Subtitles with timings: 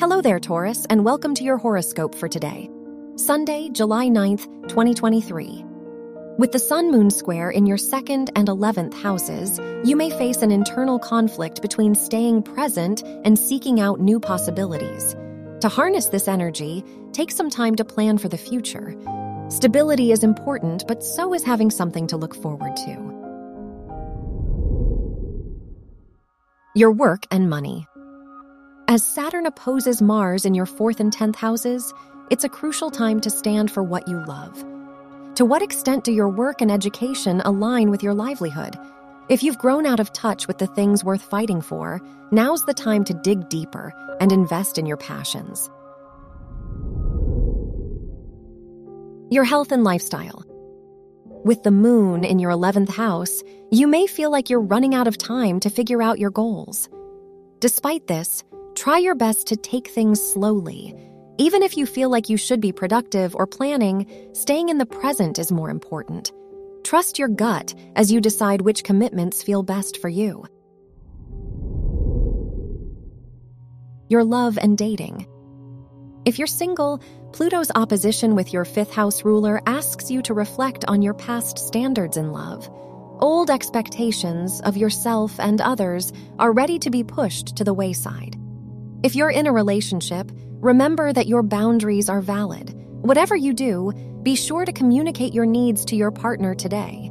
[0.00, 2.70] Hello there, Taurus, and welcome to your horoscope for today,
[3.16, 5.62] Sunday, July 9th, 2023.
[6.38, 10.52] With the Sun Moon square in your second and 11th houses, you may face an
[10.52, 15.14] internal conflict between staying present and seeking out new possibilities.
[15.60, 18.96] To harness this energy, take some time to plan for the future.
[19.50, 23.10] Stability is important, but so is having something to look forward to.
[26.74, 27.86] Your work and money.
[28.90, 31.94] As Saturn opposes Mars in your fourth and 10th houses,
[32.28, 34.64] it's a crucial time to stand for what you love.
[35.36, 38.76] To what extent do your work and education align with your livelihood?
[39.28, 42.00] If you've grown out of touch with the things worth fighting for,
[42.32, 45.70] now's the time to dig deeper and invest in your passions.
[49.30, 50.44] Your health and lifestyle.
[51.44, 55.16] With the moon in your 11th house, you may feel like you're running out of
[55.16, 56.88] time to figure out your goals.
[57.60, 58.42] Despite this,
[58.80, 60.94] try your best to take things slowly.
[61.36, 65.38] Even if you feel like you should be productive or planning, staying in the present
[65.38, 66.32] is more important.
[66.82, 70.46] Trust your gut as you decide which commitments feel best for you.
[74.08, 75.26] Your love and dating.
[76.24, 77.02] If you're single,
[77.34, 82.16] Pluto's opposition with your fifth house ruler asks you to reflect on your past standards
[82.16, 82.66] in love.
[83.18, 88.39] Old expectations of yourself and others are ready to be pushed to the wayside.
[89.02, 90.30] If you're in a relationship,
[90.60, 92.74] remember that your boundaries are valid.
[93.00, 97.10] Whatever you do, be sure to communicate your needs to your partner today.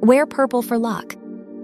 [0.00, 1.14] Wear purple for luck.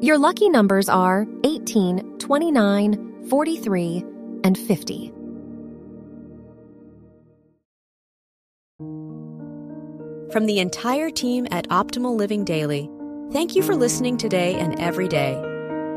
[0.02, 4.04] Your lucky numbers are 18, 29, 43,
[4.44, 5.12] and 50.
[10.30, 12.90] From the entire team at Optimal Living Daily,
[13.32, 15.47] thank you for listening today and every day.